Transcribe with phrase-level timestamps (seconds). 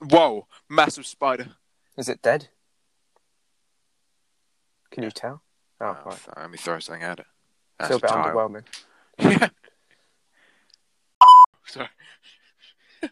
[0.00, 1.48] Whoa, massive spider.
[1.96, 2.48] Is it dead?
[4.90, 5.42] Can you tell?
[5.80, 6.18] Oh, Oh, right.
[6.36, 7.26] Let me throw something at it.
[7.78, 8.34] That's Still a bit tile.
[8.34, 8.64] underwhelming.
[9.18, 9.48] Yeah.
[11.66, 11.88] Sorry.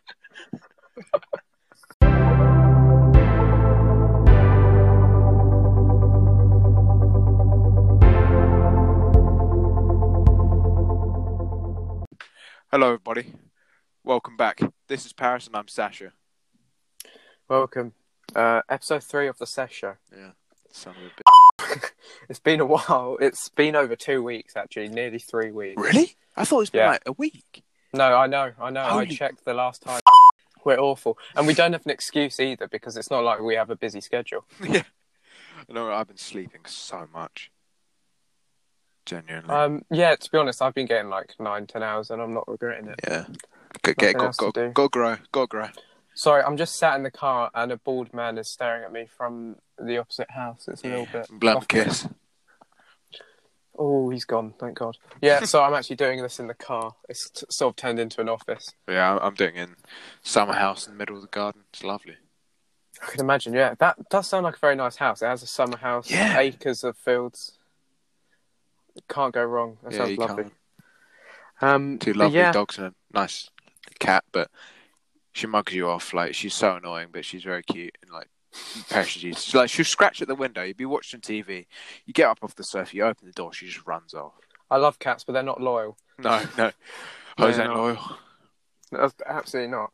[12.70, 13.32] Hello, everybody.
[14.02, 14.60] Welcome back.
[14.88, 16.12] This is Paris, and I'm Sasha.
[17.48, 17.92] Welcome.
[18.34, 19.94] Uh, episode three of the Sesh Show.
[20.16, 20.30] Yeah,
[20.72, 21.08] son of a
[21.74, 21.90] bitch.
[22.28, 23.16] It's been a while.
[23.20, 25.80] It's been over two weeks, actually, nearly three weeks.
[25.80, 26.16] Really?
[26.36, 26.90] I thought it's been Yeah.
[26.90, 27.62] like a week.
[27.92, 28.80] No, I know, I know.
[28.82, 30.00] I Holy checked the last time.
[30.64, 33.70] We're awful, and we don't have an excuse either because it's not like we have
[33.70, 34.44] a busy schedule.
[34.66, 34.82] yeah.
[35.68, 37.50] No, I've been sleeping so much.
[39.06, 39.50] Genuinely.
[39.50, 42.48] Um, yeah, to be honest, I've been getting like nine, ten hours, and I'm not
[42.48, 43.00] regretting it.
[43.06, 43.24] yeah.
[43.82, 44.70] Go, get, Nothing go, else to go, do.
[44.70, 45.16] go grow.
[45.32, 45.68] Go grow.
[46.14, 49.06] Sorry, I'm just sat in the car, and a bald man is staring at me
[49.06, 50.68] from the opposite house.
[50.68, 51.26] It's a little bit.
[51.30, 52.06] Blood off kiss.
[53.76, 54.54] Oh, he's gone.
[54.60, 54.96] Thank God.
[55.20, 56.94] Yeah, so I'm actually doing this in the car.
[57.08, 58.72] It's t- sort of turned into an office.
[58.88, 59.76] Yeah, I'm- I'm doing it in
[60.22, 61.64] summer house in the middle of the garden.
[61.72, 62.16] It's lovely.
[63.02, 63.52] I can imagine.
[63.52, 65.20] Yeah, that does sound like a very nice house.
[65.22, 66.38] It has a summer house, Yeah.
[66.38, 67.58] acres of fields.
[69.08, 69.78] Can't go wrong.
[69.82, 70.44] That yeah, sounds lovely.
[70.44, 70.54] can't.
[71.60, 73.50] Um, Two lovely yeah, dogs and a nice
[73.98, 74.48] cat, but
[75.34, 76.14] she mugs you off.
[76.14, 78.28] Like she's so annoying, but she's very cute and like
[78.96, 79.04] you.
[79.34, 80.62] She's like she'll scratch at the window.
[80.62, 81.66] You'd be watching TV.
[82.06, 82.96] You get up off the sofa.
[82.96, 83.52] You open the door.
[83.52, 84.32] She just runs off.
[84.70, 85.98] I love cats, but they're not loyal.
[86.18, 86.64] No, no.
[86.66, 86.72] No,
[87.46, 87.76] Jose not.
[87.76, 88.16] loyal.
[88.90, 89.92] That's absolutely not.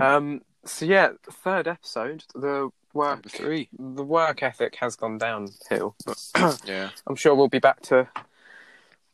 [0.00, 2.24] Um, so yeah, third episode.
[2.34, 3.68] The work, Number three.
[3.78, 5.94] the work ethic has gone downhill.
[6.64, 6.90] Yeah.
[7.06, 8.08] I'm sure we'll be back to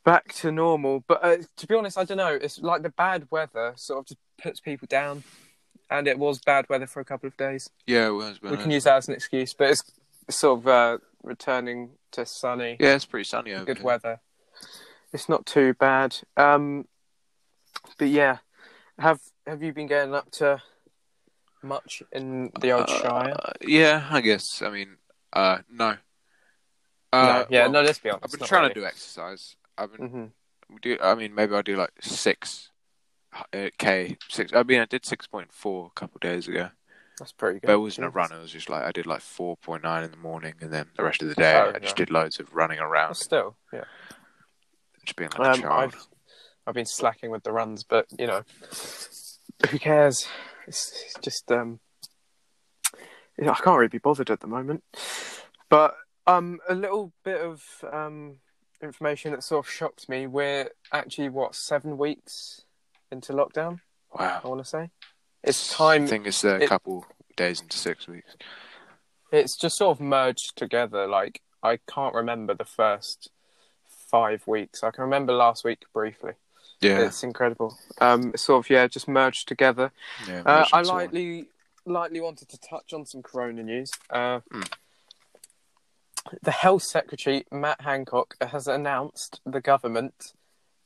[0.04, 1.04] back to normal.
[1.06, 2.34] But uh, to be honest, I don't know.
[2.40, 5.24] It's like the bad weather sort of just puts people down,
[5.90, 7.70] and it was bad weather for a couple of days.
[7.86, 8.40] Yeah, it was.
[8.42, 9.82] We can use that as an excuse, but it's
[10.28, 13.86] sort of uh, returning to sunny, Yeah, it's pretty sunny over good here.
[13.86, 14.20] weather.
[15.12, 16.18] It's not too bad.
[16.36, 16.86] Um,
[17.98, 18.38] but yeah,
[18.98, 20.62] have have you been getting up to
[21.62, 23.34] much in the old Shire?
[23.34, 24.62] Uh, yeah, I guess.
[24.62, 24.96] I mean,
[25.32, 25.90] uh, no.
[25.90, 25.96] no,
[27.18, 27.82] Uh, yeah, well, no.
[27.82, 28.24] Let's be honest.
[28.24, 28.74] I've been trying really.
[28.74, 29.56] to do exercise.
[29.78, 30.24] I've been hmm
[30.82, 30.98] do.
[31.00, 32.70] I mean, maybe I'll do like six
[33.78, 34.52] k six.
[34.54, 36.70] I mean, I did six point four a couple of days ago,
[37.18, 37.66] That's pretty good.
[37.66, 38.32] but it wasn't a run.
[38.32, 40.86] It was just like I did like four point nine in the morning, and then
[40.96, 42.04] the rest of the day Oh, I just yeah.
[42.04, 43.84] did loads of running But around, still, yeah.
[45.04, 45.94] just being like a Um, child.
[45.94, 46.06] I've
[46.68, 48.42] I've been slacking with the runs, but you know,
[49.70, 50.26] who cares?
[50.66, 51.78] It's, it's just um,
[53.40, 54.82] I can't really be bothered at the moment.
[55.68, 55.94] But
[56.26, 58.38] um, a little bit of um
[58.82, 60.26] information that sort of shocked me.
[60.26, 62.62] We're actually what seven weeks
[63.10, 63.80] into lockdown.
[64.18, 64.40] Wow.
[64.44, 64.90] I want to say
[65.42, 66.04] it's time.
[66.04, 67.06] I think it's a it- couple
[67.36, 68.36] days into six weeks.
[69.32, 71.06] It's just sort of merged together.
[71.06, 73.30] Like I can't remember the first
[74.10, 74.82] five weeks.
[74.84, 76.32] I can remember last week briefly.
[76.80, 77.76] Yeah, It's incredible.
[78.00, 79.90] Um, sort of yeah, just merged together.
[80.28, 80.42] yeah.
[80.44, 81.46] Uh, I lightly,
[81.86, 83.90] lightly wanted to touch on some Corona news.
[84.10, 84.68] Uh, Mm.
[86.42, 90.32] The Health Secretary Matt Hancock has announced the government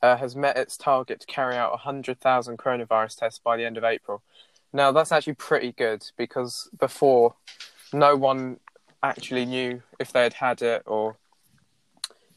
[0.02, 3.84] uh, has met its target to carry out 100,000 coronavirus tests by the end of
[3.84, 4.22] April.
[4.72, 7.34] Now that's actually pretty good because before,
[7.92, 8.58] no one
[9.02, 11.16] actually knew if they had had it or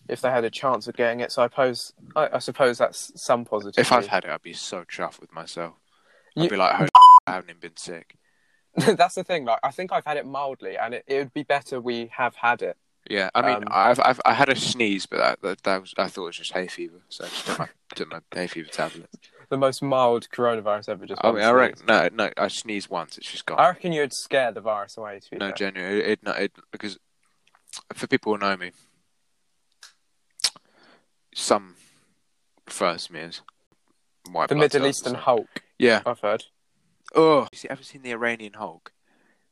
[0.09, 1.31] if they had a chance of getting it.
[1.31, 3.80] So I suppose, I, I suppose that's some positive.
[3.80, 5.75] If I've had it, I'd be so chuffed with myself.
[6.35, 6.90] I'd You- be like, "Holy
[7.28, 8.18] I haven't even been sick.
[8.75, 9.45] that's the thing.
[9.45, 12.35] Like, I think I've had it mildly, and it, it would be better we have
[12.35, 12.75] had it.
[13.09, 15.94] Yeah, I mean, Um, I've, I've I had a sneeze, but that, that that was
[15.97, 18.47] I thought it was just hay fever, so I just took my took my hay
[18.47, 19.09] fever tablet.
[19.50, 21.06] The most mild coronavirus ever.
[21.06, 23.59] Just I mean, I reckon no, no, I sneezed once, it's just gone.
[23.59, 25.19] I reckon you'd scare the virus away.
[25.19, 25.53] To no, fair.
[25.56, 26.97] genuinely, it, it, it because
[27.94, 28.72] for people who know me,
[31.36, 31.75] some
[32.68, 33.42] first to me as
[34.31, 35.16] white the Middle Eastern.
[35.16, 35.63] Hulk.
[35.78, 36.02] Yeah.
[36.06, 36.46] I've heard.
[37.16, 38.92] Oh, have you ever seen the Iranian Hulk?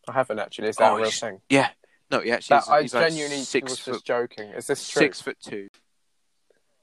[0.07, 0.70] I haven't actually.
[0.70, 1.41] Is that Oh, a real thing?
[1.49, 1.70] Yeah.
[2.11, 2.58] No, he actually.
[2.58, 4.49] That I he's like genuinely six was foot just joking.
[4.49, 4.99] Is this true?
[5.02, 5.69] six foot two.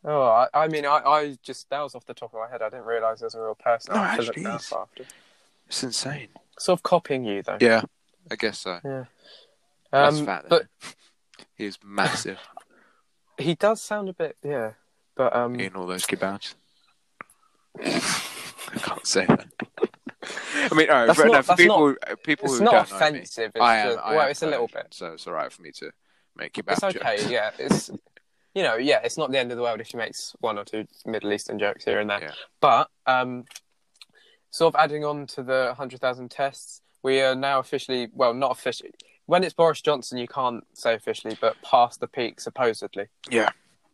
[0.04, 2.62] Oh, I, I mean, I, I just that was off the top of my head.
[2.62, 3.94] I didn't realise there's a real person.
[3.94, 4.72] No, I have to look actually is.
[4.72, 5.04] after.
[5.66, 6.28] It's insane.
[6.58, 7.58] Sort of copying you though.
[7.60, 7.82] Yeah,
[8.30, 8.80] I guess so.
[8.84, 9.04] Yeah,
[9.92, 10.46] that's Um, fat.
[10.48, 10.94] but But
[11.56, 12.38] he is massive
[13.38, 14.72] he does sound a bit, yeah.
[15.14, 16.54] But um, eating all those kebabs.
[17.84, 19.46] I can't say that.
[20.70, 21.94] I mean, all right, That's for, not- no, for that's people,
[22.25, 23.53] people it's who not don't know me, offensive.
[23.55, 23.97] It's I am.
[23.97, 24.87] well, am it's a little bit.
[24.91, 25.91] so it's all right for me to
[26.37, 27.31] make you kebab It's okay, jokes.
[27.31, 27.50] yeah.
[27.59, 27.91] It's
[28.55, 30.65] you know, yeah, it's not the end of the world if she makes one or
[30.65, 32.20] two Middle Eastern jokes here and there.
[32.23, 32.31] Yeah.
[32.61, 33.44] But um,
[34.50, 38.50] sort of adding on to the hundred thousand tests, we are now officially well, not
[38.50, 38.91] officially.
[39.26, 43.06] When it's Boris Johnson, you can't say officially, but past the peak supposedly.
[43.31, 43.50] Yeah.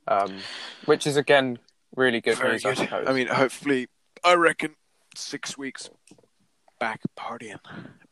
[0.06, 0.38] Um,
[0.84, 1.58] which is again
[1.96, 2.78] really good Very news, I good.
[2.78, 3.06] suppose.
[3.08, 3.88] I mean, hopefully,
[4.24, 4.76] I reckon
[5.16, 5.90] six weeks
[6.84, 7.58] back partying.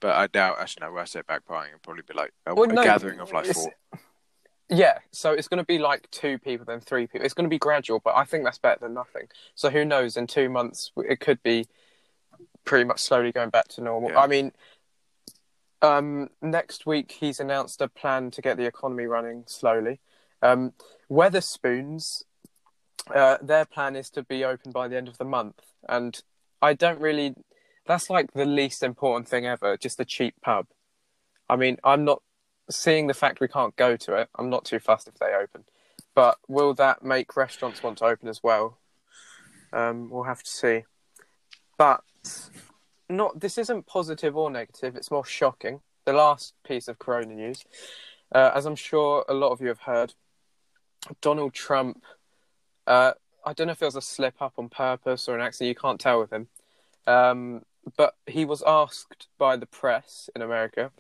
[0.01, 2.55] But I doubt, actually, no, when I say back partying, it'll probably be like a,
[2.55, 3.71] Well, a no, gathering of like four.
[4.71, 7.27] Yeah, so it's going to be like two people, then three people.
[7.27, 9.27] It's going to be gradual, but I think that's better than nothing.
[9.55, 10.17] So who knows?
[10.17, 11.67] In two months, it could be
[12.65, 14.11] pretty much slowly going back to normal.
[14.11, 14.21] Yeah.
[14.21, 14.53] I mean,
[15.83, 20.01] um, next week he's announced a plan to get the economy running slowly.
[20.41, 20.73] Um,
[21.11, 22.23] Wetherspoons,
[23.15, 26.19] uh, their plan is to be open by the end of the month, and
[26.63, 27.35] I don't really.
[27.87, 29.77] That's like the least important thing ever.
[29.77, 30.67] Just a cheap pub.
[31.49, 32.23] I mean, I'm not
[32.71, 35.65] seeing the fact we can't go to it, I'm not too fussed if they open.
[36.15, 38.79] But will that make restaurants want to open as well?
[39.73, 40.85] Um, we'll have to see.
[41.79, 42.03] But
[43.09, 44.97] not this isn't positive or negative.
[44.97, 45.81] It's more shocking.
[46.05, 47.65] The last piece of Corona news,
[48.35, 50.15] uh, as I'm sure a lot of you have heard,
[51.21, 52.05] Donald Trump.
[52.87, 53.13] Uh,
[53.45, 55.69] I don't know if it was a slip up on purpose or an accident.
[55.69, 56.49] You can't tell with him.
[57.07, 57.63] Um,
[57.97, 60.91] but he was asked by the press in America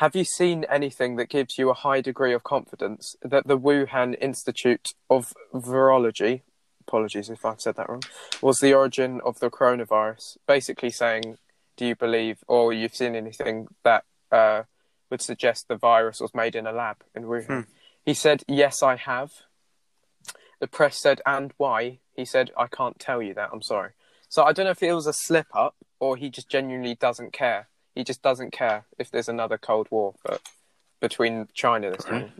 [0.00, 4.16] have you seen anything that gives you a high degree of confidence that the Wuhan
[4.18, 6.40] Institute of Virology,
[6.80, 8.02] apologies if I've said that wrong,
[8.40, 10.38] was the origin of the coronavirus?
[10.46, 11.36] Basically saying,
[11.76, 14.62] do you believe or you've seen anything that uh,
[15.10, 17.46] would suggest the virus was made in a lab in Wuhan?
[17.46, 17.60] Hmm.
[18.02, 19.32] He said, yes, I have.
[20.60, 21.98] The press said, and why?
[22.16, 23.90] He said, I can't tell you that, I'm sorry.
[24.30, 27.32] So I don't know if it was a slip up or he just genuinely doesn't
[27.32, 30.40] care he just doesn't care if there's another Cold War, but
[31.00, 32.32] between China this time.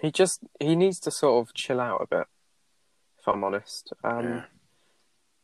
[0.00, 2.26] He just he needs to sort of chill out a bit,
[3.18, 3.92] if I'm honest.
[4.04, 4.44] Um, Yeah.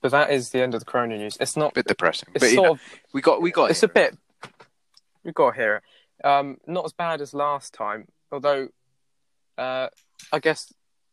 [0.03, 1.37] But that is the end of the Corona news.
[1.41, 1.71] It's not.
[1.73, 2.29] a bit depressing.
[2.35, 2.81] It's but sort know, of.
[3.13, 4.11] we got we got It's a here.
[4.11, 4.19] bit.
[5.25, 6.27] We've got to hear it.
[6.27, 8.69] Um, not as bad as last time, although
[9.57, 9.89] uh,
[10.33, 10.73] I guess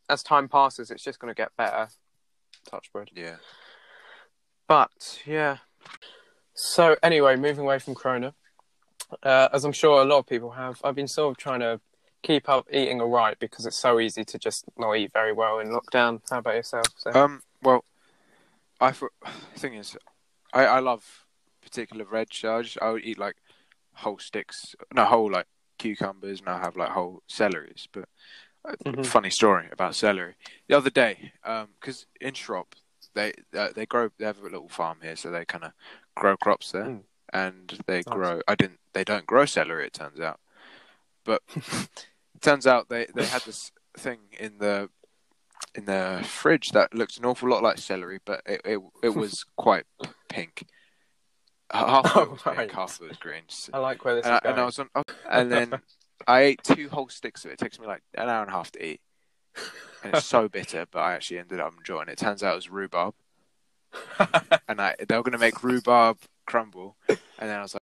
[0.10, 1.90] as time passes, it's just going to get better.
[2.70, 3.12] Touch wood.
[3.16, 3.38] Yeah.
[4.68, 5.58] But yeah.
[6.54, 8.34] So anyway, moving away from Corona,
[9.24, 11.80] uh, as I'm sure a lot of people have, I've been sort of trying to
[12.22, 15.70] keep up eating alright because it's so easy to just not eat very well in
[15.70, 16.22] lockdown.
[16.30, 16.88] How about yourself?
[16.98, 17.42] So, Um.
[17.62, 17.84] Well,
[18.80, 19.12] I thought
[19.56, 19.98] thing is,
[20.54, 21.26] I I love
[21.62, 22.34] particular veg.
[22.34, 23.38] So I just I would eat like
[23.94, 25.48] whole sticks, no whole like
[25.78, 27.88] cucumbers, and I have like whole celeries.
[27.92, 28.10] But
[28.66, 29.06] uh, Mhm.
[29.06, 30.36] funny story about celery.
[30.68, 32.76] The other day, um, because in Shrop
[33.16, 35.72] they uh, they grow they have a little farm here, so they kind of
[36.16, 37.04] grow crops there, Mm.
[37.34, 38.06] and they Nice.
[38.06, 38.42] grow.
[38.48, 38.80] I didn't.
[38.94, 39.86] They don't grow celery.
[39.86, 40.40] It turns out,
[41.26, 44.90] but it turns out they they had this thing in the
[45.76, 49.46] in the fridge that looked an awful lot like celery, but it it, it was
[49.58, 49.86] quite
[50.30, 50.66] pink.
[51.72, 53.44] Half of it was Oh, pink, half of it was green.
[53.74, 54.90] I like where this and, is I, and I was on,
[55.30, 55.82] and then
[56.28, 57.56] I ate two whole sticks of it.
[57.56, 59.02] It takes me like an hour and a half to eat,
[60.04, 60.86] and it's so bitter.
[60.92, 62.14] But I actually ended up enjoying it.
[62.14, 63.14] It turns out it was rhubarb,
[64.68, 67.82] and I they were going to make rhubarb crumble, and then I was like,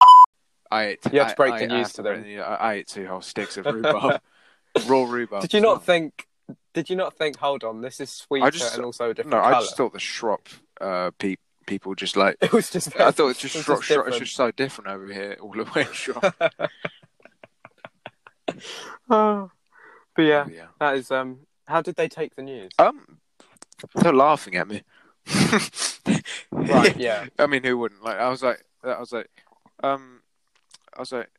[0.71, 0.99] I ate.
[1.11, 2.23] You had to break I- the I news to them.
[2.23, 2.39] the.
[2.39, 4.21] I, ate two whole sticks of rhubarb,
[4.87, 5.41] raw rhubarb.
[5.41, 6.27] Did you not think?
[6.73, 7.37] Did you not think?
[7.37, 9.55] Hold on, this is sweeter just- and also a different No, color.
[9.55, 10.47] I just thought the Shrop
[10.79, 11.35] uh, pe-
[11.65, 12.37] people just like.
[12.41, 12.99] it was just.
[12.99, 15.51] I thought it's just it was Shrop, Shrop, it's just so different over here, all
[15.51, 16.35] the way Shrop.
[19.09, 19.51] Oh.
[20.15, 20.65] But yeah, yeah.
[20.79, 21.11] that is.
[21.11, 22.71] Um, how did they take the news?
[22.79, 23.19] Um,
[23.95, 24.83] they're laughing at me.
[26.51, 27.27] Right, yeah.
[27.37, 28.03] I mean, who wouldn't?
[28.03, 29.29] Like, I was like, I was like,
[29.83, 30.21] um,
[30.95, 31.29] I was like.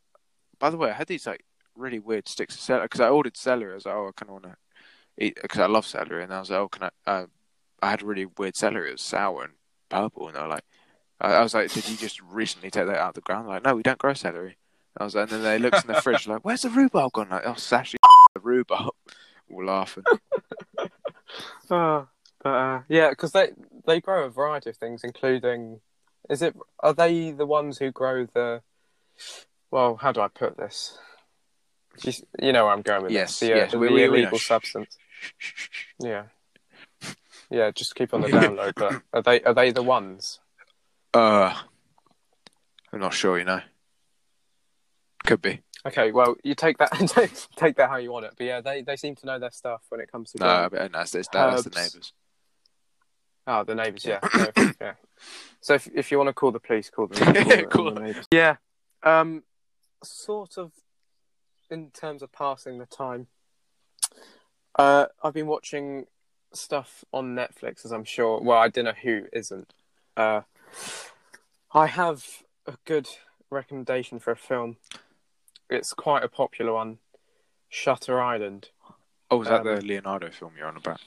[0.61, 1.45] By the way, I had these like
[1.77, 3.71] really weird sticks of celery because I ordered celery.
[3.71, 4.57] I was like, oh, I kind of want to
[5.25, 7.11] eat because I love celery, and I was like, oh, can I?
[7.11, 7.27] Uh,
[7.81, 8.89] I had really weird celery.
[8.89, 9.53] It was sour and
[9.89, 10.65] purple, and they were like,
[11.21, 13.49] I, I was like, did you just recently take that out of the ground?
[13.49, 14.57] Like, no, we don't grow celery.
[14.97, 17.29] I was like, and then they looked in the fridge, like, where's the rhubarb gone?
[17.31, 17.99] Like, oh, actually
[18.35, 18.95] the rhubarb.
[19.51, 20.05] All laughing.
[21.71, 22.09] Oh,
[22.43, 23.51] but uh, yeah, because they
[23.87, 25.81] they grow a variety of things, including.
[26.29, 26.55] Is it?
[26.81, 28.63] Are they the ones who grow the?
[29.71, 30.99] Well, how do I put this?
[32.03, 33.49] You, you know where I'm going with Yes, this.
[33.49, 34.97] The, uh, yes, the, we- the we- we illegal substance.
[35.99, 36.25] Yeah.
[37.51, 38.75] Yeah, just keep on the download.
[38.77, 40.39] But are they are they the ones?
[41.15, 41.55] Uh,
[42.93, 43.39] I'm not sure.
[43.39, 43.61] You know,
[45.25, 45.63] could be.
[45.87, 46.91] Okay, well, you take that
[47.57, 48.35] take that how you want it.
[48.37, 50.93] But yeah, they, they seem to know their stuff when it comes to No, but
[50.93, 52.13] that's, that's, that's the neighbours.
[53.47, 54.19] Oh, the neighbours, yeah.
[54.35, 54.93] No, yeah.
[55.61, 57.35] So if if you want to call the police, call them.
[57.35, 58.27] Call the- Call the neighbours.
[58.31, 58.57] Yeah.
[59.03, 59.43] Um,
[60.05, 60.71] sort of
[61.71, 63.27] in terms of passing the time.
[64.79, 66.07] Uh, I've been watching
[66.53, 68.41] stuff on Netflix, as I'm sure.
[68.41, 69.75] Well, I don't know who isn't.
[70.17, 70.43] Uh,
[71.73, 72.25] I have
[72.67, 73.09] a good
[73.51, 74.77] recommendation for a film.
[75.71, 76.99] It's quite a popular one.
[77.69, 78.71] Shutter Island.
[79.31, 81.01] Oh, is that Um, the Leonardo film you're on about?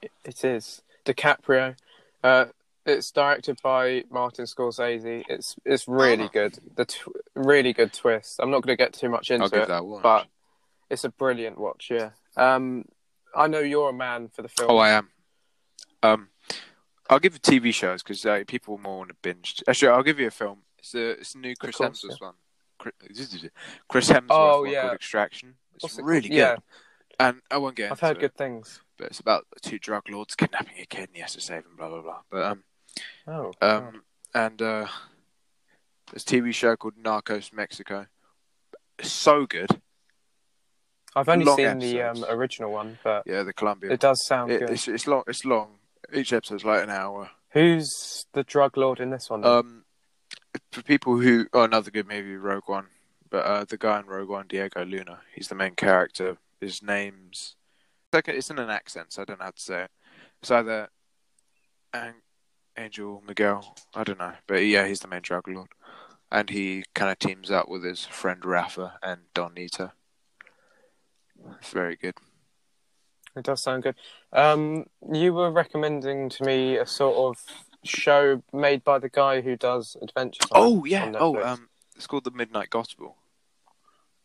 [0.00, 1.76] It- is DiCaprio.
[2.24, 2.46] Uh,
[2.86, 5.24] it's directed by Martin Scorsese.
[5.28, 6.28] It's it's really Oh.
[6.32, 6.58] good.
[6.76, 8.38] The tw- really good twist.
[8.40, 10.00] I'm not going to get too much into I'll give it, that one.
[10.02, 10.26] but
[10.88, 11.88] it's a brilliant watch.
[11.90, 12.10] Yeah.
[12.36, 12.86] Um,
[13.34, 14.70] I know you're a man for the film.
[14.70, 15.10] Oh, I am.
[16.02, 16.30] Um,
[17.10, 19.62] I'll give you TV shows because uh, people more want to binge.
[19.68, 20.62] Actually, I'll give you a film.
[20.78, 22.34] It's a it's a new Chris course, Hemsworth one.
[22.78, 24.82] Chris Hemsworth Oh, yeah.
[24.82, 25.54] called Extraction.
[25.74, 26.30] It's What's really called?
[26.30, 26.36] good.
[26.36, 26.56] Yeah,
[27.20, 28.80] And I won't get I've heard it, good things.
[28.96, 31.76] but it's about two drug lords kidnapping a kid and he has to save him.
[31.76, 32.20] Blah blah blah.
[32.30, 32.64] But um
[33.26, 34.02] Oh, um
[34.34, 34.86] and uh,
[36.10, 38.06] there's a TV show called Narcos Mexico.
[38.98, 39.70] It's so good.
[41.16, 43.92] I've only long seen the um, original one, but Yeah, the Colombian.
[43.92, 44.70] it does sound It- good.
[44.70, 45.22] it's it's long.
[45.26, 45.78] It's long.
[46.12, 47.30] Each episode's like an hour.
[47.50, 49.40] Who's the drug lord in this one?
[49.40, 49.50] then?
[49.50, 49.84] Um,
[50.72, 52.86] for people who, oh, another good movie, Rogue One.
[53.30, 56.38] But uh, the guy in Rogue One, Diego Luna, he's the main character.
[56.60, 57.56] His name's
[58.08, 59.90] it's like it's in an accent, so I don't know how to say it.
[60.40, 60.88] It's either
[61.92, 62.22] An-
[62.78, 65.68] Angel Miguel, I don't know, but yeah, he's the main drug lord,
[66.32, 69.92] and he kind of teams up with his friend Rafa and Don Neto.
[71.60, 72.14] It's very good.
[73.36, 73.96] It does sound good.
[74.32, 77.44] Um, you were recommending to me a sort of
[77.84, 80.50] show made by the guy who does Adventures.
[80.50, 81.12] on- Oh yeah.
[81.18, 83.16] Oh, um, it's called the Midnight Gospel.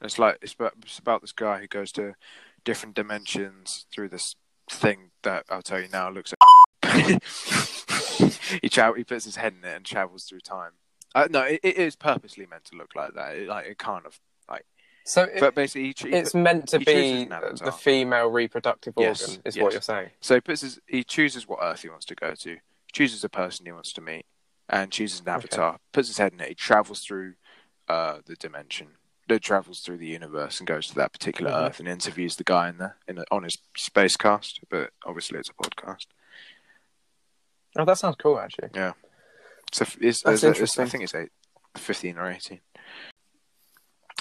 [0.01, 2.15] It's like it's about, it's about this guy who goes to
[2.65, 4.35] different dimensions through this
[4.69, 6.33] thing that I'll tell you now looks.
[6.33, 6.39] At...
[8.61, 10.71] he tra- he puts his head in it and travels through time.
[11.15, 13.35] Uh, no, it, it is purposely meant to look like that.
[13.35, 14.19] It, like it kind of
[14.49, 14.65] like,
[15.05, 19.41] so it, but basically, he, he it's meant to be the female reproductive Yes, organ,
[19.45, 19.63] is yes.
[19.63, 20.09] what you're saying.
[20.21, 22.57] So he puts his, he chooses what Earth he wants to go to,
[22.93, 24.25] chooses a person he wants to meet,
[24.69, 25.35] and chooses an Okay.
[25.35, 25.79] avatar.
[25.91, 26.47] Puts his head in it.
[26.49, 27.33] He travels through
[27.89, 28.87] uh, the dimension.
[29.27, 31.67] He travels through the universe and goes to that particular Mhm.
[31.69, 34.61] Earth and interviews the guy in there in a, on his space cast.
[34.69, 36.05] But obviously, it's a podcast.
[37.75, 38.69] Oh, that sounds cool, actually.
[38.73, 38.93] Yeah.
[39.73, 40.85] So it's, That's it's- interesting.
[40.85, 41.31] I think it's eight,
[41.75, 42.61] 15 or eighteen.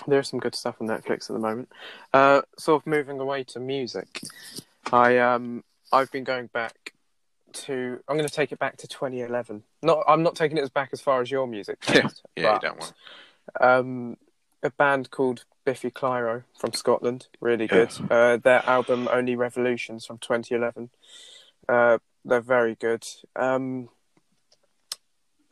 [0.07, 1.71] There's some good stuff on Netflix at the moment.
[2.13, 4.23] Uh, sort of moving away to music.
[4.93, 5.63] I um
[5.93, 6.82] I've been going back
[7.55, 8.01] to.
[8.09, 9.63] I'm going to take it back to 2011.
[9.83, 11.79] Not I'm not taking it as back as far as your music.
[11.93, 12.93] Yeah, yeah, you don't want.
[13.61, 14.17] Um,
[14.63, 17.69] a band called Biffy Clyro from Scotland, really Yeah.
[17.87, 18.11] good.
[18.11, 20.91] Uh, their album Only Revolutions from 2011.
[21.69, 23.05] Uh, they're very good.
[23.37, 23.89] Um,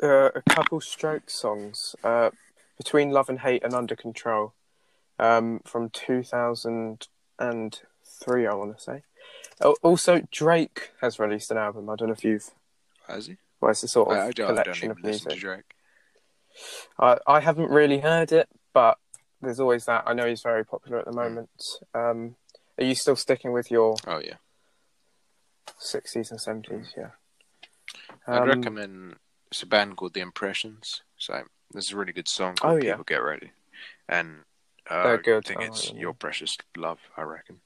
[0.03, 1.95] uh, a couple stroke songs.
[2.03, 2.31] Uh,
[2.79, 4.55] between Love and Hate and Under Control
[5.19, 9.03] um, from 2003, I want to say.
[9.61, 11.91] Oh, also, Drake has released an album.
[11.91, 12.51] I don't know if you've.
[13.09, 13.37] Has he?
[13.61, 15.29] Well, it's a sort of I, I don't, I don't collection even of music.
[15.31, 15.75] to Drake.
[16.99, 18.99] I, I haven't really heard it, but
[19.43, 20.05] there's always that.
[20.07, 21.09] I know he's very popular Hmm.
[21.09, 21.51] at the moment.
[21.95, 22.37] Um,
[22.79, 24.37] are you still sticking with your Oh yeah,
[25.79, 26.89] 60s and 70s?
[26.97, 27.11] Yeah.
[28.27, 29.17] I'd Um, recommend.
[29.51, 31.03] It's a band called The Impressions.
[31.19, 32.93] So there's a really good song called Oh, yeah.
[32.93, 33.51] "People Get Ready,"
[34.09, 34.45] and
[34.89, 35.19] uh.
[35.19, 37.61] I think I it's them, "Your Precious Love." I reckon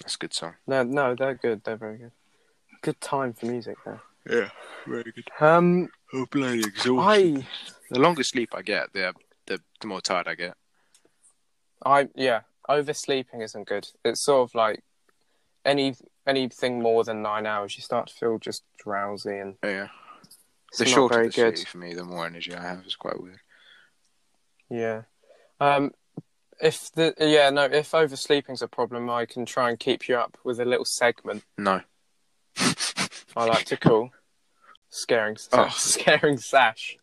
[0.00, 0.54] that's a good song.
[0.66, 1.62] No, no, they're good.
[1.64, 2.12] They're very good.
[2.82, 4.00] Good time for music there.
[4.28, 4.50] Yeah,
[4.86, 5.28] very good.
[5.40, 6.98] Um, Oh, bloody exhausted.
[7.00, 7.46] I,
[7.90, 9.12] The longer sleep I get, the
[9.46, 10.54] the, the more tired I get.
[11.84, 13.88] I, yeah, oversleeping isn't good.
[14.04, 14.82] It's sort of like
[15.64, 15.94] any
[16.26, 19.88] anything more than nine hours, you start to feel just drowsy and Yeah,
[20.68, 21.58] it's the shorter very the good.
[21.58, 22.82] sleep for me, the more energy I have.
[22.84, 23.38] It's quite weird.
[24.68, 25.02] Yeah.
[25.60, 25.92] Um,
[26.60, 30.38] if the yeah no, if oversleeping's a problem, I can try and keep you up
[30.44, 31.82] with a little segment No.
[33.36, 34.10] I like to call
[34.88, 35.68] scaring Oh.
[35.76, 36.96] scaring sash.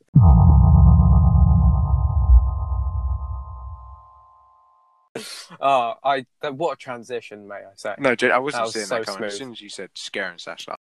[5.62, 7.94] Oh, I that, what a transition, may I say?
[8.00, 9.24] No, Jay, I wasn't That was seeing so that coming.
[9.26, 9.40] As smooth.
[9.40, 10.80] soon as you said scaring sash, like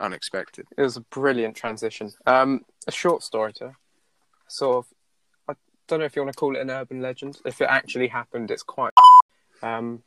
[0.00, 0.66] unexpected.
[0.76, 2.10] It was a brilliant transition.
[2.26, 3.76] Um, a short story to
[4.48, 4.92] sort of.
[5.88, 7.38] Don't know if you want to call it an urban legend.
[7.44, 8.92] If it actually happened, it's quite.
[9.62, 10.02] Um,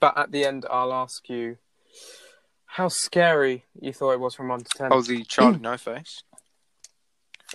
[0.00, 1.58] but at the end, I'll ask you
[2.66, 4.92] how scary you thought it was from one to ten.
[4.92, 6.22] Oh, the Charlie No Face.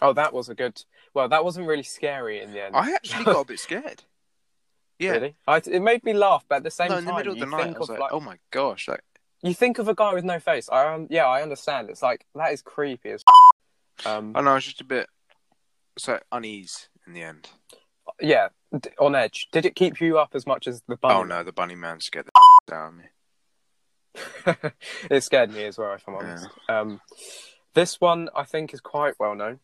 [0.02, 0.84] Oh, that was a good.
[1.14, 2.76] Well, that wasn't really scary in the end.
[2.76, 4.04] I actually got a bit scared.
[5.00, 5.14] Yeah.
[5.14, 7.34] Really, I, it made me laugh, but at the same No, time, in the middle
[7.34, 9.02] of the night, I was like, like, "Oh my gosh!" Like,
[9.42, 10.70] you think of a guy with no face.
[10.72, 11.90] I um, yeah, I understand.
[11.90, 13.24] It's like that is creepy as.
[14.06, 15.08] Um, I know, I was just a bit
[15.98, 17.50] so unease in the end.
[18.20, 19.48] yeah, d- on edge.
[19.52, 21.16] Did it keep you up as much as the bunny?
[21.16, 23.04] Oh no, the bunny man scared the out of me.
[25.10, 26.48] it scared me as well, if I'm honest.
[26.68, 27.02] Um,
[27.74, 29.60] this one I think is quite well known.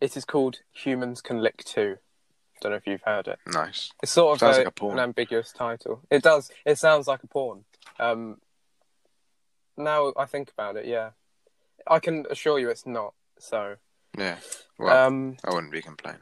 [0.00, 1.96] It is called Humans Can Lick Too.
[2.60, 3.38] Don't know if you've heard it.
[3.46, 3.92] Nice.
[4.02, 6.02] It's sort of a- like a an ambiguous title.
[6.10, 6.50] It does.
[6.66, 7.64] It sounds like a porn.
[8.00, 8.38] Um,
[9.76, 11.10] now I think about it, yeah,
[11.86, 13.14] I can assure you it's not.
[13.38, 13.76] So,
[14.18, 14.38] Yeah.
[14.78, 16.20] Well, um, I wouldn't be complaining.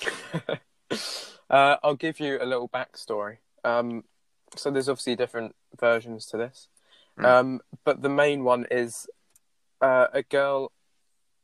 [1.50, 3.38] uh, I'll give you a little backstory.
[3.64, 4.04] Um,
[4.56, 6.68] so there's obviously different versions to this,
[7.18, 7.24] Mm.
[7.24, 9.06] um, but the main one is
[9.80, 10.72] uh, a girl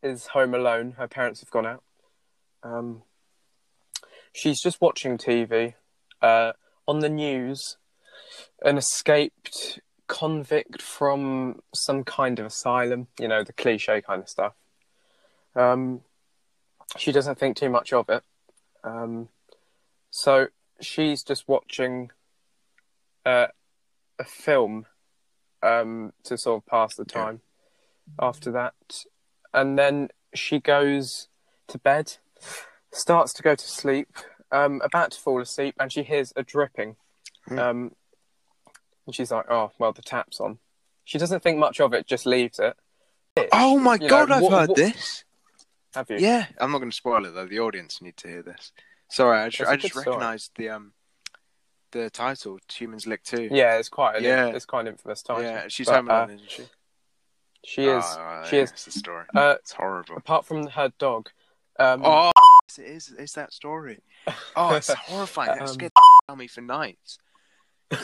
[0.03, 0.93] is home alone.
[0.97, 1.83] Her parents have gone out.
[2.63, 3.03] Um,
[4.33, 5.75] she's just watching TV.
[6.23, 6.53] Uh,
[6.89, 7.77] on the news,
[8.65, 13.09] an escaped convict from some kind of asylum.
[13.19, 14.55] You know the cliche kind of stuff.
[15.57, 16.03] Um,
[16.97, 18.23] she doesn't think too much of it.
[18.85, 19.29] Um,
[20.11, 20.49] so
[20.81, 22.11] she's just watching
[23.25, 23.49] uh,
[24.19, 24.87] a film
[25.63, 27.23] um, to sort of pass the Yeah.
[27.25, 27.41] time
[28.21, 28.75] after that.
[29.53, 31.29] And then she goes
[31.69, 32.19] to bed,
[32.93, 34.09] starts to go to sleep,
[34.53, 36.97] um, about to fall asleep, and she hears a dripping.
[37.49, 37.59] Hmm.
[37.59, 37.95] Um,
[39.07, 40.59] and she's like, oh, well, the tap's on.
[41.05, 42.77] She doesn't think much of it, just leaves it.
[43.53, 45.25] Oh my You know, god, I've what- heard what- this.
[45.97, 46.19] Have you?
[46.19, 47.47] Yeah, I'm not going to spoil it though.
[47.47, 48.71] The audience need to hear this.
[49.11, 50.93] Sorry, I just, It's just recognised the um
[51.93, 54.47] the title "Humans Lick Too." Yeah, it's quite an, Yeah.
[54.49, 55.43] it's quite an infamous title.
[55.43, 55.65] yeah.
[55.69, 56.63] She's But, home alone, uh, isn't she?
[57.65, 58.05] She is.
[58.07, 58.71] Oh, she is.
[58.71, 59.25] That's the story.
[59.35, 60.17] Uh, It's horrible.
[60.17, 61.31] apart from her dog.
[61.79, 62.31] Um, Oh,
[62.79, 63.15] it is.
[63.19, 64.01] It's that story.
[64.57, 65.49] Oh, it's horrifying.
[65.53, 67.19] That Um, scared the out of me for nights.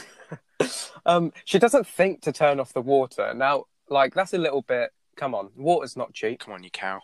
[1.07, 3.35] um, she doesn't think to turn off the water.
[3.35, 4.91] Now, like that's a little bit.
[5.17, 6.41] Come on, water's not cheap.
[6.41, 7.01] Come on, you cow.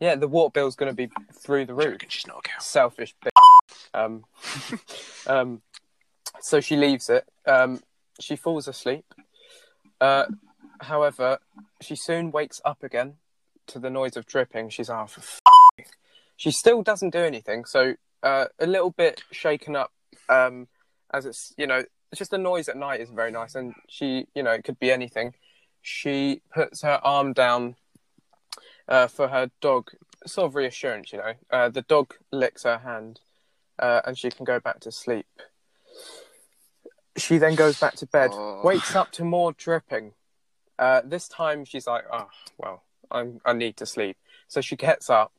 [0.00, 1.98] Yeah, the water bill's going to be through the roof.
[2.08, 2.58] she's not a cow?
[2.58, 3.30] Selfish bitch.
[3.92, 4.24] Um,
[5.26, 5.62] um,
[6.40, 7.28] so she leaves it.
[7.46, 7.80] Um,
[8.18, 9.04] she falls asleep.
[10.00, 10.24] Uh,
[10.80, 11.38] however,
[11.82, 13.16] she soon wakes up again
[13.66, 14.70] to the noise of dripping.
[14.70, 15.22] She's oh, for
[16.36, 17.66] She still doesn't do anything.
[17.66, 19.92] So uh, a little bit shaken up,
[20.28, 20.68] um,
[21.12, 24.26] as it's you know, it's just the noise at night isn't very nice, and she
[24.34, 25.34] you know it could be anything.
[25.82, 27.76] She puts her arm down
[28.90, 29.92] uh, for her dog,
[30.26, 31.32] sort of reassurance, you know.
[31.50, 33.20] Uh, the dog licks her hand,
[33.78, 35.26] uh, and she can go back to sleep.
[37.16, 38.60] She then goes back to bed, Oh.
[38.64, 40.12] wakes up to more dripping.
[40.78, 44.16] Uh, this time she's like, "Oh, well, I'm, I need to sleep."
[44.48, 45.32] So she gets up,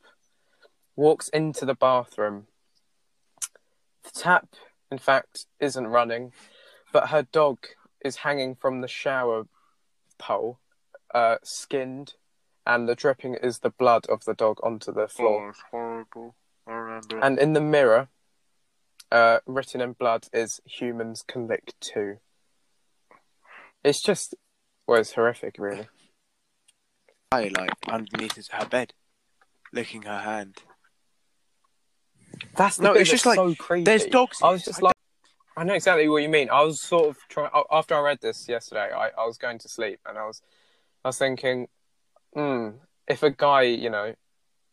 [0.96, 2.48] walks into the bathroom.
[4.04, 4.56] The tap,
[4.92, 6.34] in fact, isn't running,
[6.92, 7.60] but her dog
[8.04, 9.48] is hanging from the shower
[10.18, 10.60] pole,
[11.14, 12.14] uh, skinned,
[12.76, 15.46] and the dripping is the blood of the dog onto the floor.
[15.48, 16.36] Oh, it's horrible.
[16.68, 17.18] I remember.
[17.18, 17.24] it.
[17.24, 18.08] And in the mirror,
[19.12, 22.18] uh, written in blood, is "Humans can lick too."
[23.84, 24.36] It's just,
[24.88, 25.88] well, it's horrific, really.
[27.32, 28.94] I like underneath his- her bed,
[29.74, 30.60] licking her hand.
[32.56, 33.84] That's No, it's just like, so creepy.
[33.84, 34.40] There's dogs.
[34.42, 34.72] I was here.
[34.72, 34.94] just like,
[35.58, 36.50] I know exactly what you mean.
[36.50, 38.92] I was sort of trying after I read this yesterday.
[38.94, 40.42] I, I was going to sleep and I was,
[41.04, 41.68] I was thinking,
[42.34, 42.70] hmm,
[43.08, 44.14] if a guy, you know,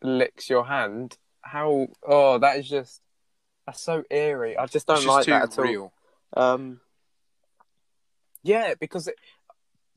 [0.03, 1.89] licks your hand, how?
[2.07, 3.01] Oh, that is just
[3.67, 4.57] that's so eerie.
[4.57, 5.93] I just don't it's just like that at all.
[6.37, 6.81] Um,
[8.43, 9.17] yeah, because it,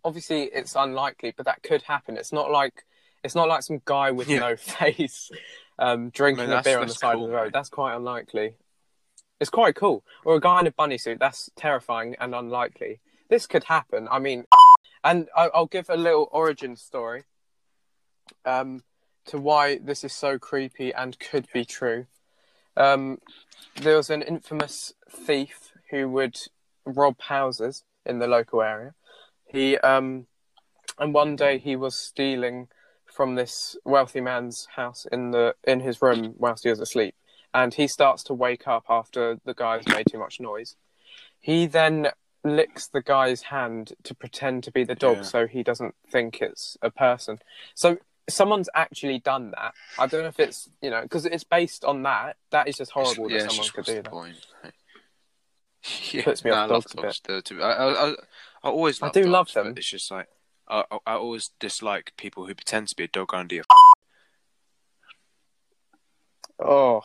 [0.03, 2.17] obviously it's unlikely, but that could happen.
[2.17, 2.85] It's not like
[3.23, 4.39] it's not like some guy with Yeah.
[4.39, 5.31] no face
[5.79, 7.43] um, drinking a beer on the side cool, of the road.
[7.45, 7.53] mate.
[7.53, 8.55] That's quite unlikely.
[9.39, 10.03] It's quite cool.
[10.25, 11.19] Or a guy in a bunny suit.
[11.19, 12.99] That's terrifying and unlikely.
[13.29, 14.07] This could happen.
[14.11, 14.45] I mean,
[15.03, 17.23] and I'll give a little origin story
[18.45, 18.83] um,
[19.25, 22.07] to why this is so creepy and could be true.
[22.75, 23.19] Um,
[23.75, 26.37] there was an infamous thief who would
[26.85, 28.93] rob houses in the local area.
[29.45, 30.27] He um,
[30.97, 32.67] and one day he was stealing
[33.05, 37.15] from this wealthy man's house in the in his room whilst he was asleep,
[37.53, 40.75] and he starts to wake up after the guy's made too much noise.
[41.39, 42.07] He then
[42.43, 45.23] licks the guy's hand to pretend to be the dog, Yeah.
[45.23, 47.39] so he doesn't think it's a person.
[47.75, 47.97] So
[48.33, 49.73] someone's actually done that.
[49.99, 52.37] I don't know if it's you know because it's based on that.
[52.51, 54.11] That is just horrible yeah, that it's someone could do the that.
[54.11, 54.35] point?
[56.11, 57.21] Yeah, Puts me no, off I love dogs a dogs.
[57.27, 58.09] though, to I, I, I,
[58.63, 59.73] I always I do dogs, love them.
[59.75, 60.27] It's just like
[60.67, 63.63] I, I, I always dislike people who pretend to be a dog under your.
[66.59, 67.01] Oh.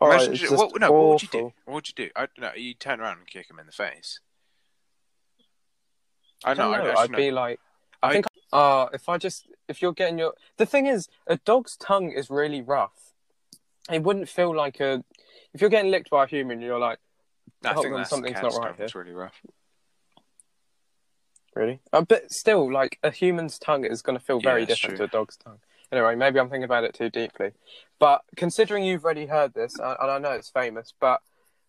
[0.00, 1.52] Oh, Imagine it's just what, no, what would you do?
[1.64, 2.10] What would you do?
[2.14, 4.20] I no, you turn around and kick him in the face.
[6.44, 6.70] I I know.
[6.70, 6.94] know.
[6.96, 7.16] I know.
[7.16, 7.58] be like,
[8.06, 11.76] I, think, uh, if I just, if you're getting your, the thing is, a dog's
[11.76, 13.12] tongue is really rough.
[13.90, 15.04] It wouldn't feel like a,
[15.52, 16.98] if you're getting licked by a human, you're like,
[17.64, 18.84] I think on, something's not right here.
[18.84, 19.40] It's really rough.
[21.54, 21.80] really?
[21.92, 25.06] Uh, but still, like a human's tongue is going to feel very it's different true.
[25.06, 25.58] to a dog's tongue.
[25.92, 27.52] Anyway, maybe I'm thinking about it too deeply.
[27.98, 31.22] But considering you've already heard this, and I know it's famous, but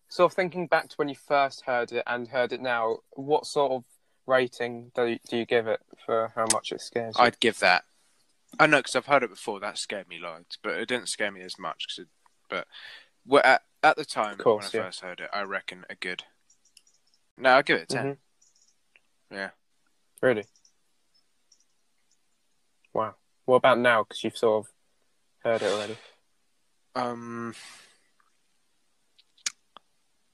[0.08, 3.46] sort of thinking back to when you first heard it and heard it now, what
[3.46, 3.84] sort of
[4.28, 7.24] rating do you, do you give it for how much it scares you?
[7.24, 7.84] I'd give that.
[8.60, 9.58] I know because I've heard it before.
[9.58, 11.86] That scared me loads, but it didn't scare me as much.
[11.88, 12.08] Cause it,
[12.48, 12.66] but
[13.26, 14.88] well, at, at the time course, when I yeah.
[14.88, 16.24] first heard it, I reckon a good.
[17.36, 18.16] No, I'll give it a 10 Mhm.
[19.30, 19.50] Yeah.
[20.22, 20.44] Really?
[22.92, 23.14] Wow.
[23.44, 24.02] What about now?
[24.02, 24.72] Because you've sort of
[25.44, 25.96] heard it already.
[26.96, 27.54] Um,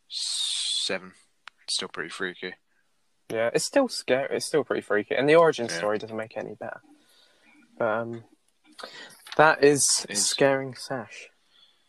[0.08, 1.12] seven.
[1.68, 2.54] Still pretty freaky.
[3.30, 4.36] Yeah, it's still scary.
[4.36, 5.76] It's still pretty freaky, and the origin Yeah.
[5.76, 6.82] story doesn't make it any better.
[7.78, 8.24] But um,
[9.36, 11.30] that is scaring Sash.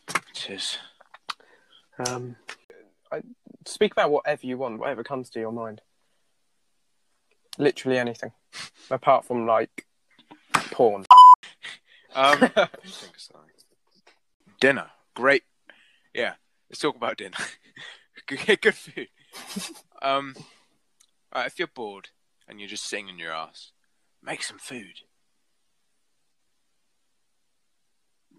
[0.09, 0.77] It is.
[1.99, 2.35] Um,
[3.11, 3.21] I,
[3.65, 5.81] speak about whatever you want, whatever comes to your mind.
[7.57, 8.31] Literally anything,
[8.89, 9.85] apart from like
[10.71, 11.05] porn.
[12.17, 12.69] Um, think of
[13.17, 13.49] something.
[14.61, 14.89] dinner.
[15.15, 15.43] Great.
[16.13, 16.35] Yeah.
[16.69, 17.35] Let's talk about dinner.
[18.25, 19.09] good, good food.
[20.01, 20.33] Um,
[21.35, 22.09] alright, if you're bored
[22.47, 23.71] and you're just sitting in your ass,
[24.23, 25.01] make some food.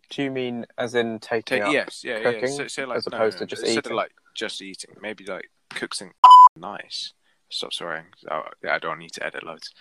[0.08, 1.72] Do you mean as in taking Take, up?
[1.72, 2.32] yes, yeah, yeah.
[2.32, 3.92] cooking So, so like, as opposed no, to just instead eating?
[3.92, 6.14] Of like just eating, maybe like cook something
[6.56, 7.12] nice.
[7.50, 8.06] Stop swearing.
[8.30, 9.72] Oh, I don't need to edit loads.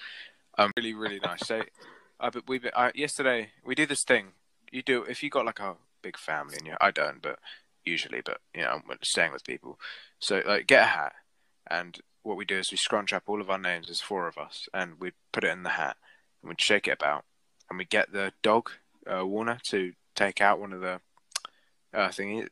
[0.57, 1.45] Um, really, really nice.
[1.45, 1.61] So,
[2.19, 4.29] I but we I, yesterday we do this thing.
[4.71, 7.37] You do if you got like a big family and you I don't, but
[7.83, 9.79] usually, but you know, I'm staying with people.
[10.19, 11.13] So like, get a hat,
[11.69, 13.87] and what we do is we scrunch up all of our names.
[13.87, 15.97] There's four of us, and we put it in the hat,
[16.41, 17.23] and we'd shake it about,
[17.69, 18.71] and we get the dog
[19.11, 20.99] uh, Warner to take out one of the
[21.93, 22.47] uh, thingy.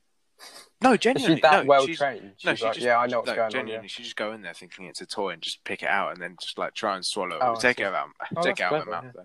[0.81, 2.33] No, Is genuinely, she that no, well she's- trained?
[2.38, 3.51] She's no, she like, just, yeah, I know what's no, going on.
[3.51, 3.88] genuinely, Yeah.
[3.88, 6.21] she just go in there thinking it's a toy and just pick it out and
[6.21, 7.41] then just like try and swallow it.
[7.41, 9.05] Oh, take it out, Oh, take out of her mouth.
[9.15, 9.21] yeah.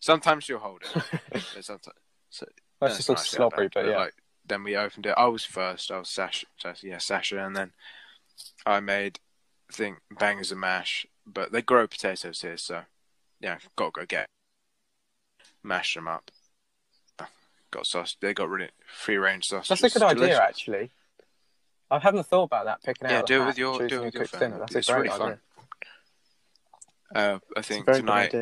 [0.00, 1.02] Sometimes she'll hold it.
[1.32, 1.96] but sometimes,
[2.30, 2.46] so,
[2.80, 3.96] That's no, just it's nice, slobbery, but, but yeah.
[3.98, 4.14] Like,
[4.46, 5.14] then we opened it.
[5.16, 5.90] I was first.
[5.92, 6.46] I was Sasha.
[6.82, 7.72] Yeah, Sasha, and then
[8.66, 9.20] I made
[9.72, 11.06] think bangers and mash.
[11.26, 12.82] But they grow potatoes here, so
[13.40, 14.26] yeah, got to go get.
[15.62, 16.30] Mash them up.
[17.70, 18.16] Got sauce.
[18.20, 19.68] They got really free range sauce.
[19.68, 20.90] That's a good idea, actually.
[21.90, 22.82] I haven't thought about that.
[22.82, 23.30] Picking Yeah, out.
[23.30, 24.26] Yeah, do it with your- do it with your dinner.
[24.26, 24.58] family.
[24.58, 25.22] That's It's a great really fun.
[25.22, 25.40] idea.
[27.14, 28.34] Uh, I think tonight.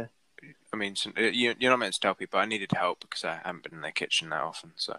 [0.72, 2.38] I mean, uh, you, you're not meant to tell people.
[2.38, 4.72] I needed help because I haven't been in their kitchen that often.
[4.76, 4.98] So,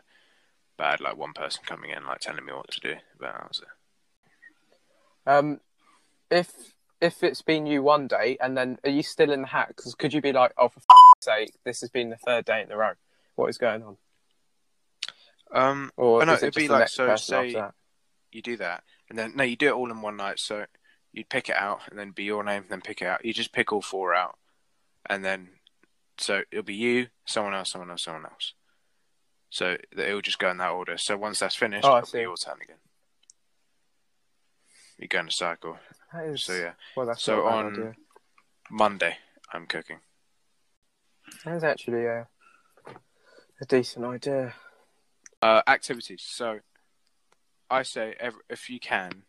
[0.78, 2.96] but I had like one person coming in, like telling me what to do.
[3.18, 5.30] But that was it.
[5.30, 5.62] Um,
[6.32, 9.70] if if it's been you one day, and then are you still in the hat?
[9.70, 10.86] Because could you be like, oh, for f-
[11.24, 12.94] sake, this has been the third day in a row.
[13.36, 13.98] What is going on?
[15.52, 17.56] Um, Or no, it it'd be like, so say-
[18.32, 20.40] you do that, and then no, you do it all in one night.
[20.40, 20.66] So
[21.12, 23.26] you'd pick it out, and then be your name, and then pick it out.
[23.26, 24.38] You just pick all four out,
[25.10, 25.50] and then
[26.18, 28.54] so it'll be you, someone else, someone else, someone else.
[29.50, 30.98] So it'll just go in that order.
[30.98, 32.20] So once that's finished, Oh, it'll see.
[32.20, 32.78] be your turn again.
[35.02, 35.78] You go in a cycle.
[36.14, 37.96] That is, So yeah, well, that's So not a bad on- idea.
[38.70, 39.18] Monday
[39.52, 40.00] I'm cooking.
[41.44, 42.28] That is actually a
[43.60, 44.54] a decent idea.
[45.42, 46.22] Uh, activities.
[46.24, 46.60] So,
[47.70, 49.24] I say ev if you can,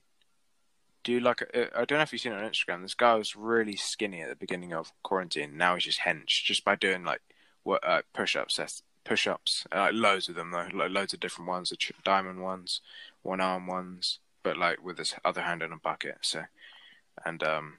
[1.05, 2.83] do like a, I don't know if you've seen it on Instagram.
[2.83, 5.57] This guy was really skinny at the beginning of quarantine.
[5.57, 7.21] Now he's just hench, just by doing like
[7.63, 11.49] what uh, push-ups, that's- push-ups, uh, like loads of them though, like loads of different
[11.49, 12.81] ones, the diamond ones,
[13.23, 16.19] one-arm ones, but like with his other hand in a bucket.
[16.23, 16.43] So,
[17.25, 17.75] and um,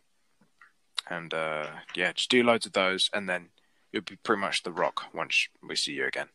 [1.10, 3.50] and uh, yeah, just do loads of those, and then
[3.92, 6.28] you'll be pretty much the rock once we see you again.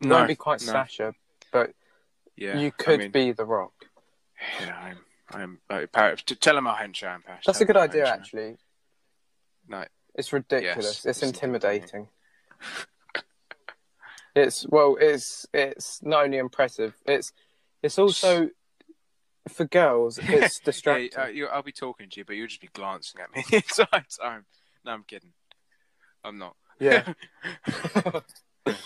[0.00, 1.14] You won't be quite Sasha,
[1.52, 1.72] but
[2.36, 3.72] Yeah, you I could mean- be the Rock.
[4.60, 4.94] Yeah,
[5.32, 5.58] I'm.
[5.68, 6.16] I'm.
[6.16, 7.44] To tell him how hench I am, Pash.
[7.44, 8.56] That's a good idea, actually.
[9.68, 9.84] No.
[10.14, 10.76] It's ridiculous.
[10.86, 12.08] Yes, it's it's intimidating.
[14.34, 16.94] it's well, it's it's not only impressive.
[17.06, 17.32] It's
[17.82, 18.50] it's also
[19.48, 20.18] for girls.
[20.22, 21.18] It's Yeah, distracting.
[21.18, 23.56] uh, you, I'll be talking to you, but you'll just be glancing at me the
[23.56, 24.44] entire time.
[24.84, 25.32] No, I'm kidding.
[26.24, 26.56] I'm not.
[26.78, 27.12] yeah.
[28.66, 28.76] Hit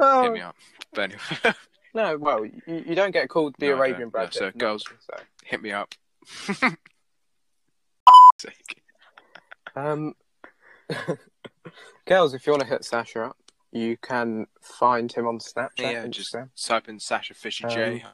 [0.00, 0.56] oh, me up.
[0.92, 1.54] But anyway,
[1.94, 4.10] no, well, you, you don't get called the No, Arabian.
[4.10, 5.16] Brad No, so for girls- so.
[5.44, 5.94] hit me up.
[9.74, 10.14] Um,
[12.06, 13.36] girls, if you want to hit Sasha up,
[13.72, 18.04] you can find him on Snapchat, yeah, just type in Sasha Fishy J.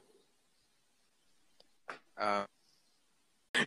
[2.23, 2.45] Uh,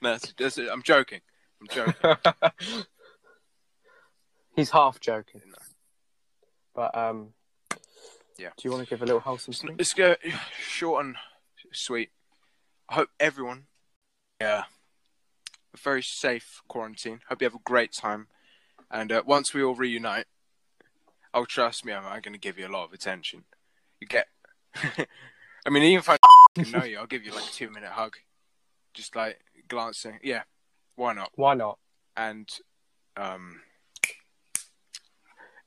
[0.02, 1.20] no, that's, that's, I'm joking.
[1.60, 2.16] I'm joking.
[4.56, 5.54] He's half joking, No.
[6.74, 7.34] but um,
[8.38, 8.48] Yeah.
[8.56, 9.74] Do you want to give a little wholesome speech?
[9.78, 10.16] Let's go
[10.60, 11.16] short and
[11.72, 12.10] sweet.
[12.88, 13.64] I hope everyone,
[14.40, 14.64] yeah,
[15.74, 17.20] a very safe quarantine.
[17.28, 18.28] Hope you have a great time.
[18.90, 20.26] And uh, once we all reunite,
[21.34, 23.44] Oh, trust me, I'm, I'm going to give you a lot of attention.
[24.00, 24.28] You get.
[24.74, 26.16] I mean, even if I
[26.78, 28.16] know you, I'll give you like a two minute hug.
[28.96, 30.18] Just like glancing.
[30.22, 30.42] Yeah,
[30.94, 31.30] why not?
[31.34, 31.78] Why not?
[32.16, 32.48] And,
[33.18, 33.60] um,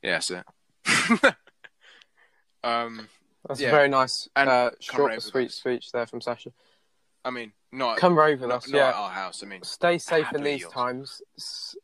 [0.02, 0.44] yeah, that's it.
[2.64, 3.08] um,
[3.48, 3.68] That's Yeah.
[3.68, 5.54] a very nice, And uh, short sweet us.
[5.56, 6.52] speech there from Sasha.
[7.24, 8.92] I mean, not Come with not, us, not yeah.
[8.94, 9.44] our house.
[9.44, 10.74] I mean, Stay safe in these yours.
[10.74, 11.22] times.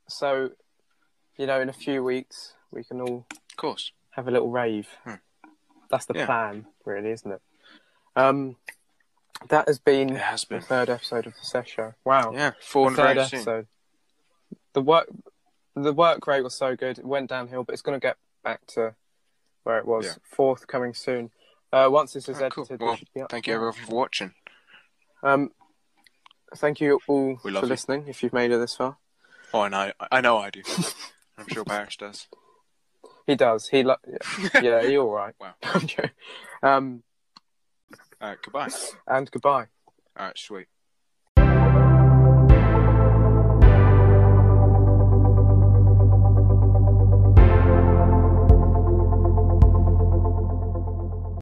[0.10, 0.50] So,
[1.38, 3.92] you know, in a few weeks, we can all of course.
[4.12, 4.88] have a little rave.
[5.04, 5.16] Hmm.
[5.92, 6.26] That's the Yeah.
[6.26, 7.42] plan, really, isn't it?
[8.16, 8.56] Um,
[9.50, 10.62] that has been It has the been.
[10.62, 11.94] third episode of the Sesh Show.
[12.04, 12.32] Wow.
[12.34, 13.40] Yeah, the four and third soon.
[13.40, 13.68] episode.
[14.74, 15.08] The work,
[15.76, 16.98] the work rate was so good.
[17.00, 18.96] It went downhill, but it's going to get back to
[19.64, 20.06] where it was.
[20.06, 20.14] Yeah.
[20.24, 21.32] Fourth coming soon.
[21.72, 22.64] Uh, once this is Oh, cool.
[22.66, 23.32] edited, Well, be up.
[23.32, 24.34] Thank you everyone for watching.
[25.24, 25.52] Um,
[26.56, 27.60] thank you all for you.
[27.62, 28.06] listening.
[28.08, 28.98] If you've made it this far,
[29.54, 29.92] Oh, I know.
[30.12, 30.62] I know I do.
[31.38, 32.28] I'm sure Parrish does.
[33.28, 33.68] he does.
[33.70, 33.96] He lo-
[34.62, 35.34] yeah, he all right.
[35.40, 35.56] Wow.
[36.64, 37.04] Um,
[38.26, 38.70] All right, goodbye.
[39.06, 39.68] and goodbye.
[40.18, 40.66] All right, sweet.